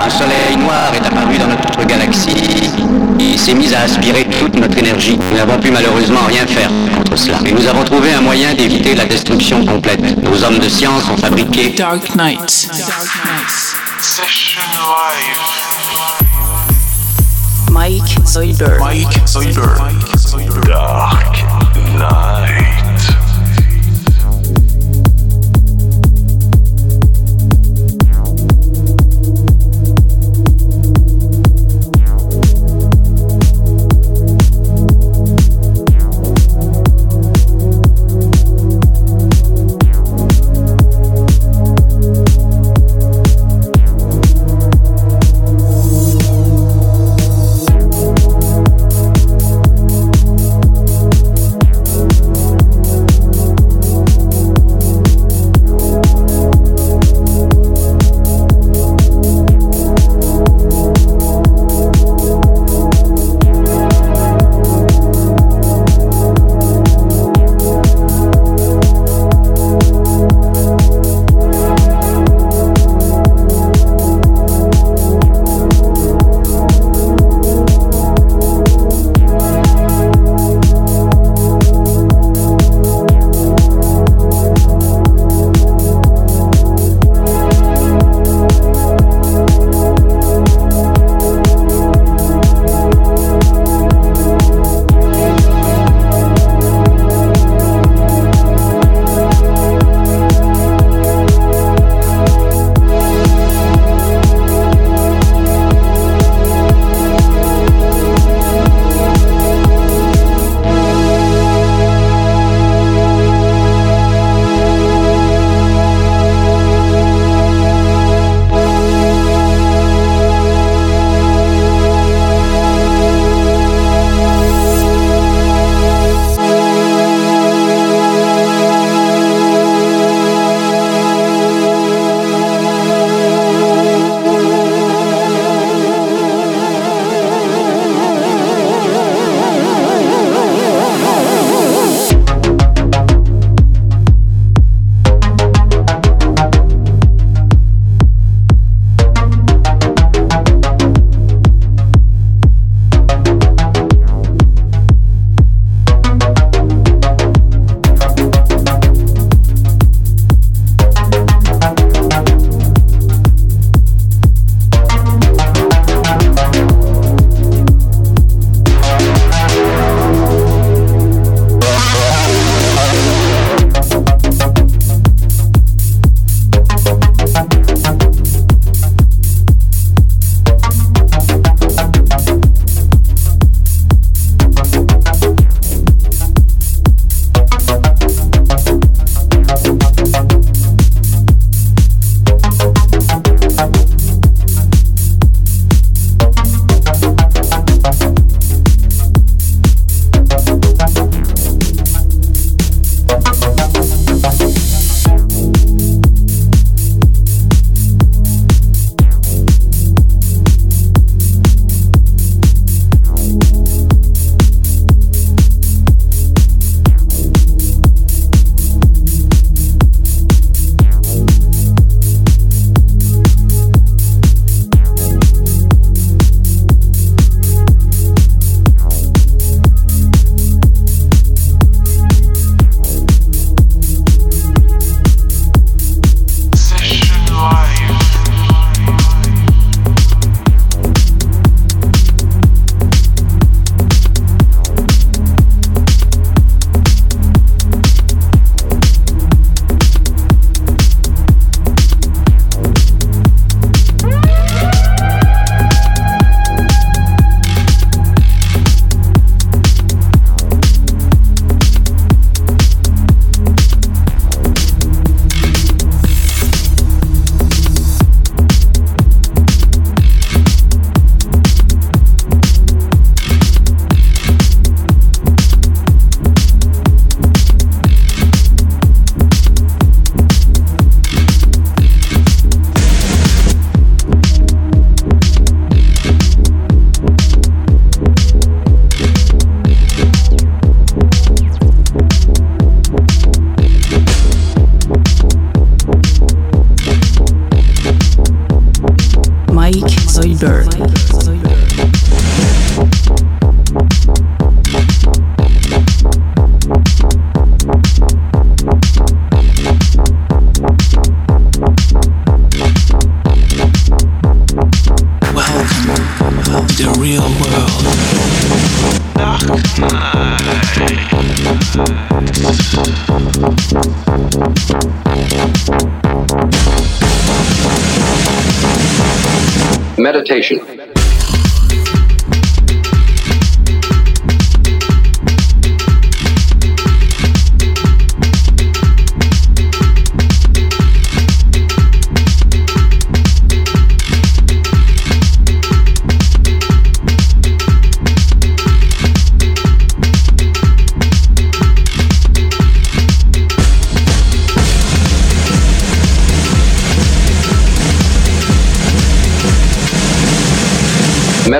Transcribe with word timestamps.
un 0.00 0.10
soleil 0.10 0.56
noir 0.56 0.92
est 0.94 1.06
apparu 1.06 1.38
dans 1.38 1.46
notre 1.46 1.84
galaxie 1.84 2.70
et 3.18 3.36
s'est 3.36 3.54
mis 3.54 3.72
à 3.74 3.82
aspirer 3.82 4.26
toute 4.38 4.54
notre 4.56 4.78
énergie. 4.78 5.18
Nous 5.30 5.36
n'avons 5.36 5.58
pu 5.58 5.70
malheureusement 5.70 6.20
rien 6.26 6.46
faire 6.46 6.70
contre 6.96 7.16
cela. 7.16 7.38
Et 7.44 7.52
nous 7.52 7.66
avons 7.66 7.84
trouvé 7.84 8.12
un 8.14 8.20
moyen 8.20 8.54
d'éviter 8.54 8.94
la 8.94 9.04
destruction 9.04 9.64
complète. 9.64 10.00
Nos 10.22 10.42
hommes 10.42 10.58
de 10.58 10.68
science 10.68 11.04
ont 11.10 11.16
fabriqué 11.16 11.70
Dark 11.76 12.14
Knight. 12.16 12.48
Session 14.00 14.60
Live. 14.72 16.20
Mike 17.70 18.18
Zoidberg. 18.26 18.80
Mike 18.80 19.20
Zoidberg. 19.26 19.78
Dark 20.66 21.44
Knight. 21.96 22.39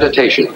Meditation. 0.00 0.49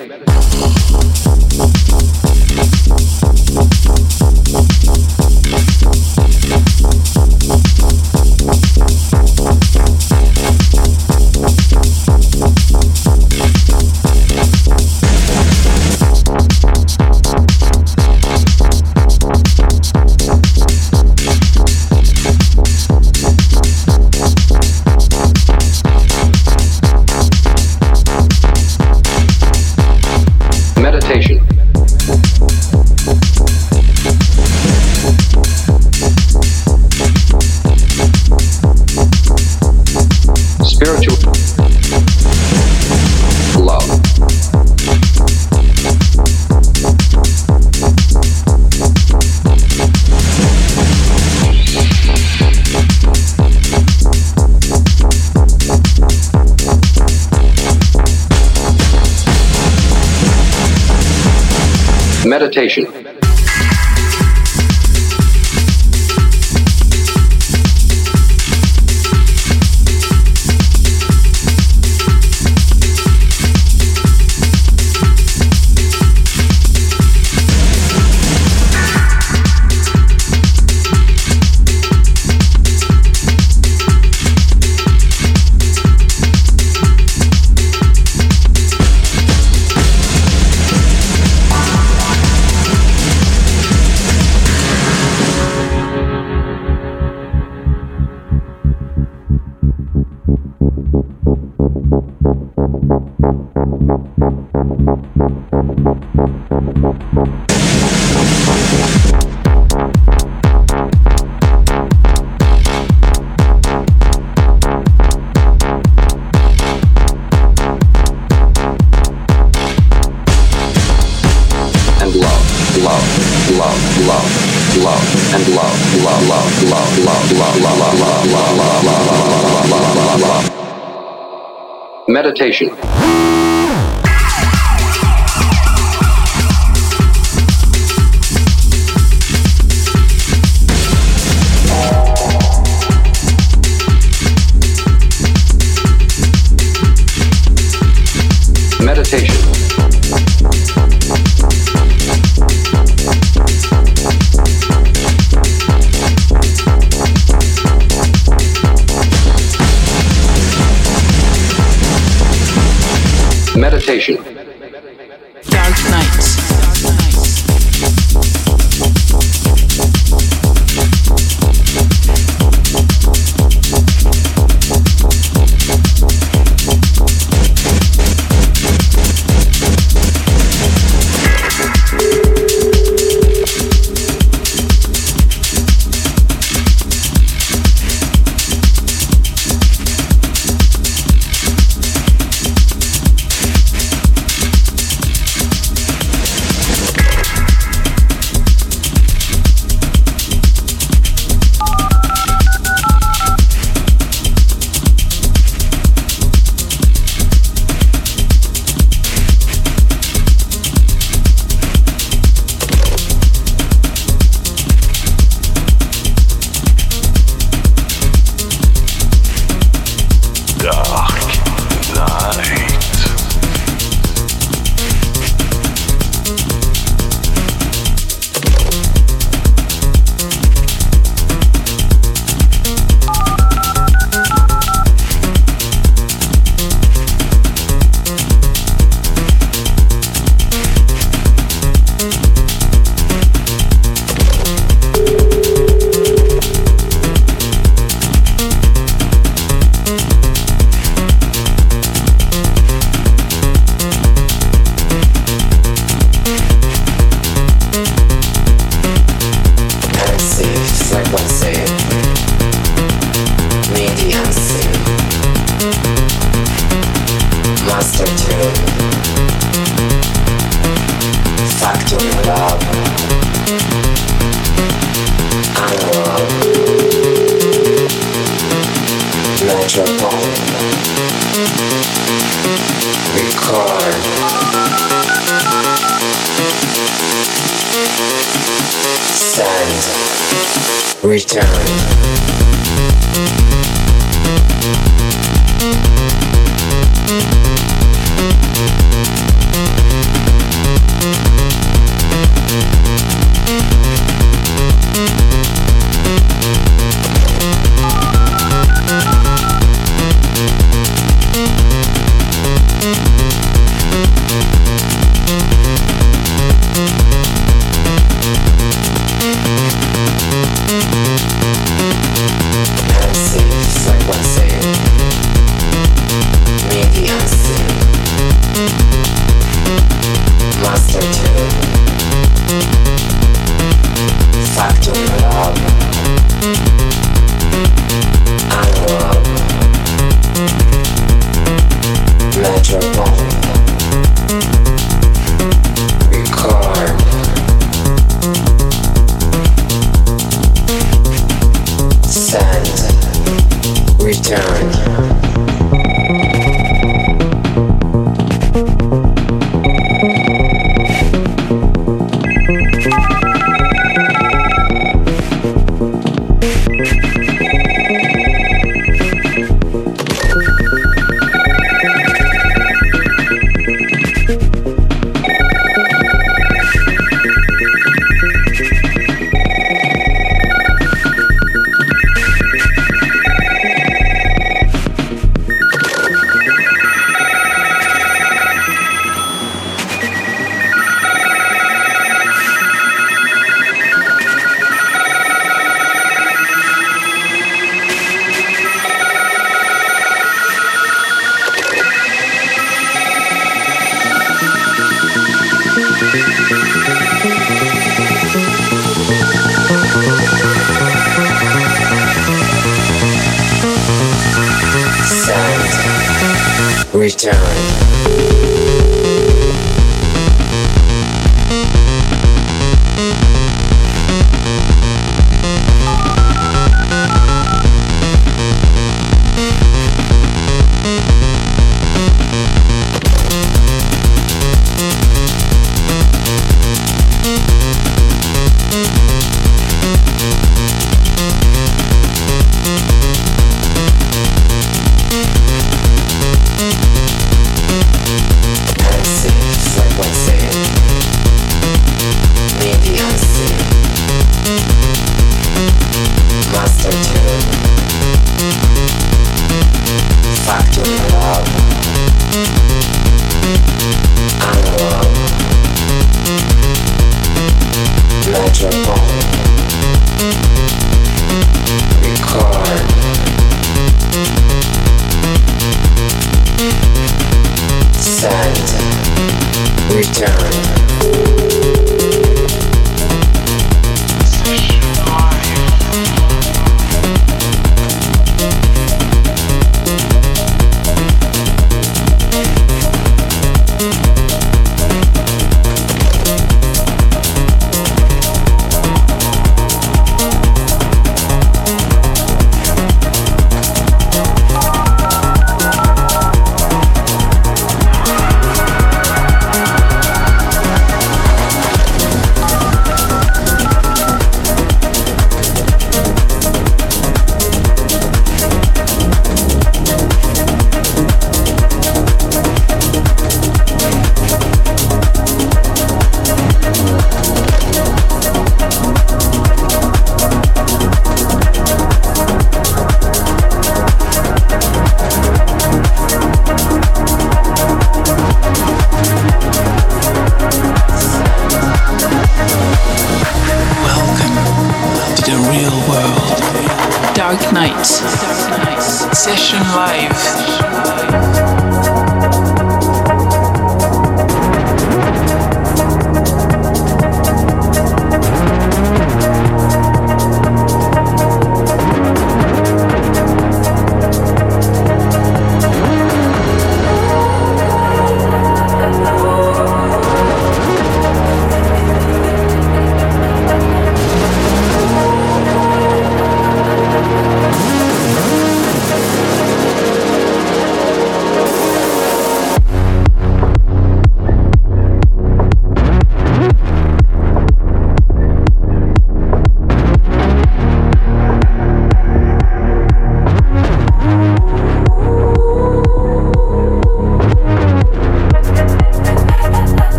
Meditation. 62.35 62.94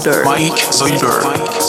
Zoidberg. 0.00 0.24
Mike 0.24 0.72
Zoidberg. 0.72 1.59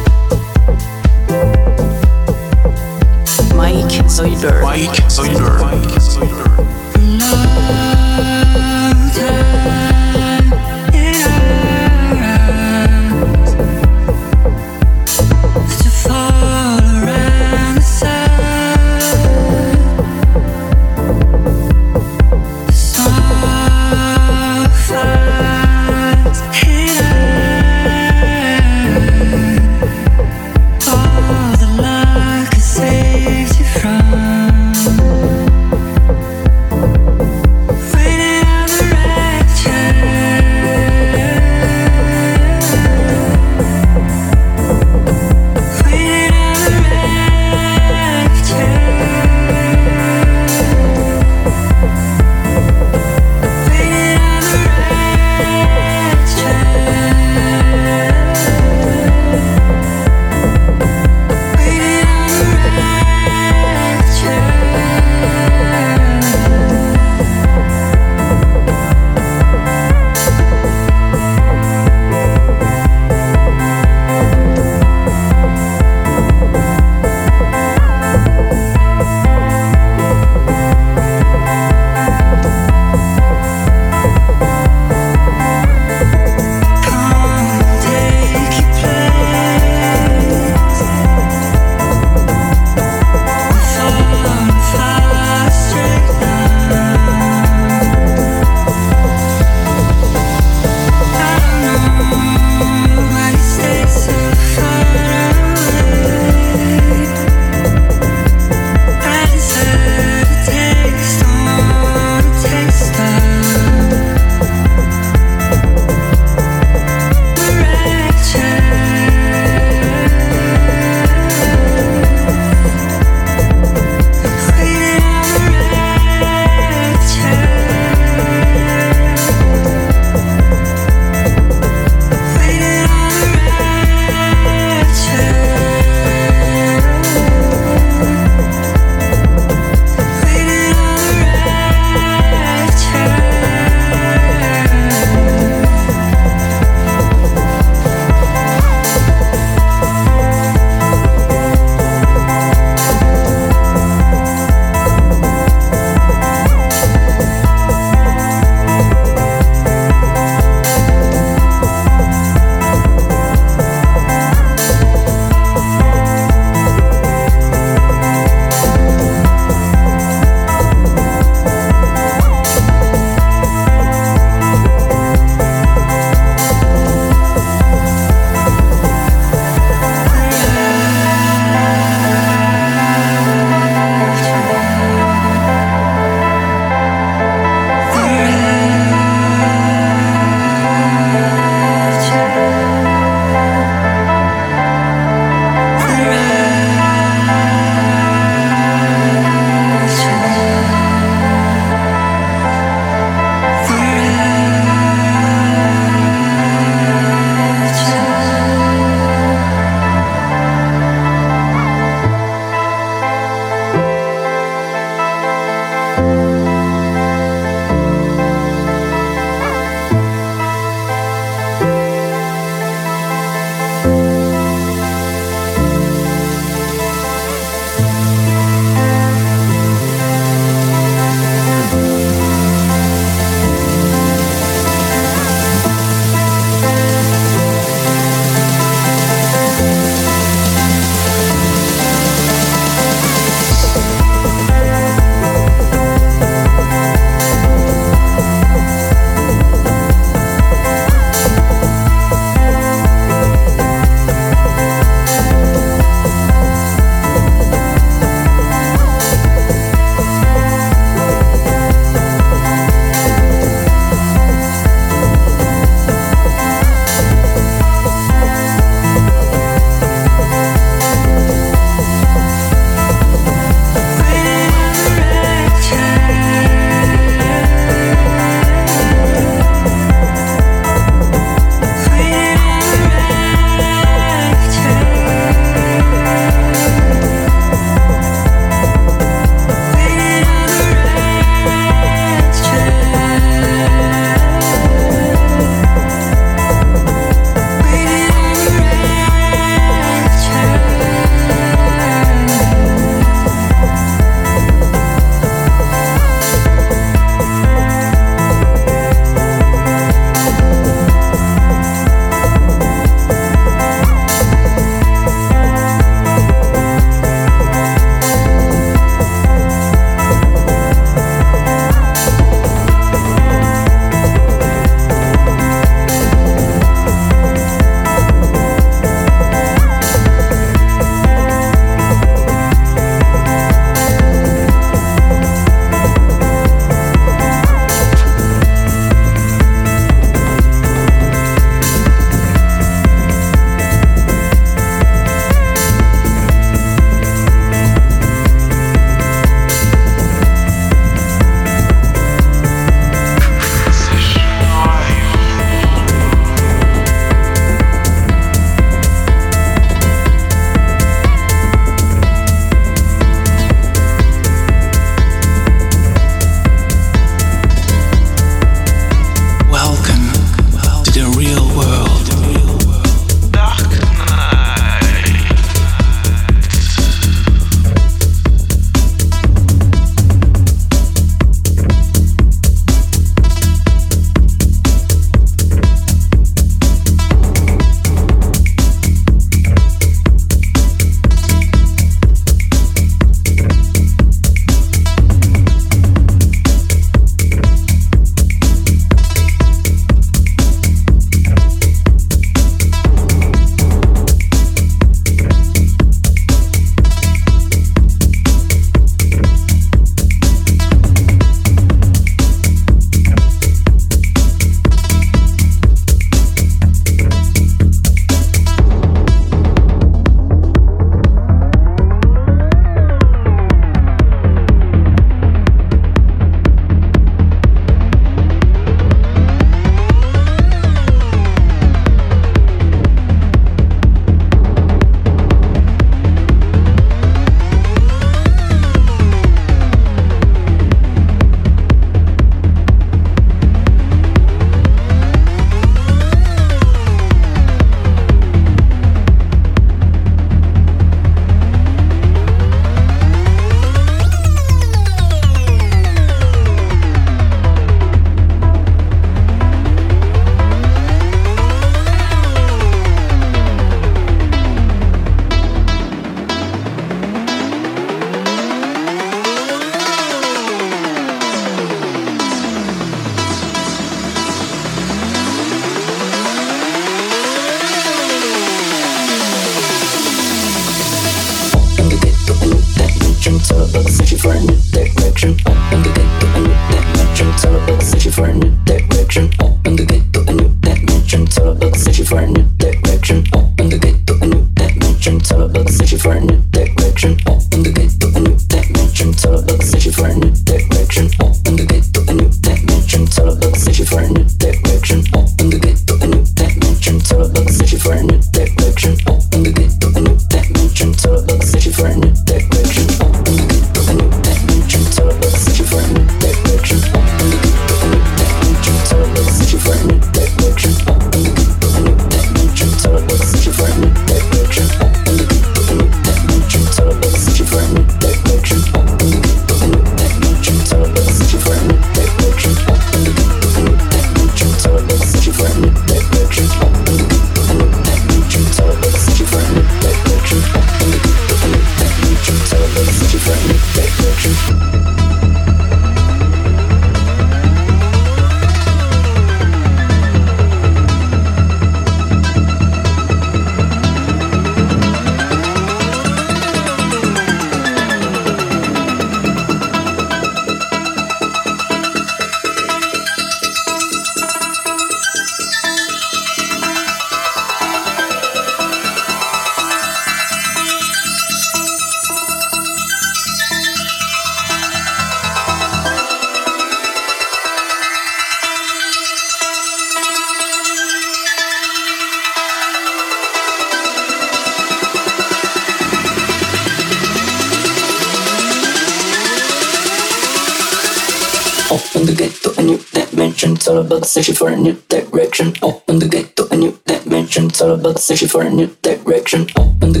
about 593.91 594.07
searching 594.07 594.35
for 594.35 594.49
a 594.49 594.55
new 594.55 594.73
direction. 594.87 595.53
Open 595.61 595.99
the 595.99 596.07
gate 596.07 596.35
to 596.37 596.47
a 596.51 596.55
new 596.55 596.79
dimension. 596.85 597.47
It's 597.47 597.61
all 597.61 597.71
about 597.71 597.99
searching 597.99 598.29
for 598.29 598.41
a 598.41 598.49
new 598.49 598.67
direction. 598.81 599.47
Open 599.57 599.91
the 599.91 600.00